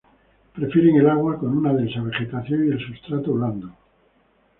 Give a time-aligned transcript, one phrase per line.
[0.55, 3.71] Prefieren el agua con una densa vegetación y el sustrato blando.